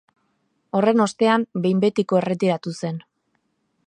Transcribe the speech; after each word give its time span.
Horren 0.79 1.03
ostean, 1.05 1.45
behin 1.65 1.83
betiko 1.85 2.21
erretiratu 2.21 2.77
zen. 2.81 2.99